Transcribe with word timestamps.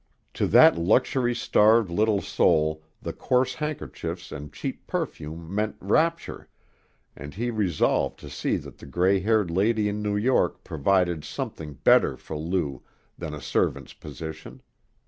To 0.33 0.47
that 0.47 0.79
luxury 0.79 1.35
starved 1.35 1.91
little 1.91 2.21
soul 2.21 2.81
the 3.03 3.13
coarse 3.13 3.53
handkerchiefs 3.53 4.31
and 4.31 4.51
cheap 4.51 4.87
perfume 4.87 5.53
meant 5.53 5.75
rapture, 5.79 6.49
and 7.15 7.35
he 7.35 7.51
resolved 7.51 8.17
to 8.21 8.27
see 8.31 8.57
that 8.57 8.79
the 8.79 8.87
gray 8.87 9.19
haired 9.19 9.51
lady 9.51 9.87
in 9.87 10.01
New 10.01 10.17
York 10.17 10.63
provided 10.63 11.23
something 11.23 11.75
better 11.75 12.17
for 12.17 12.35
Lou 12.35 12.81
than 13.15 13.35
a 13.35 13.41
servant's 13.41 13.93
position. 13.93 14.63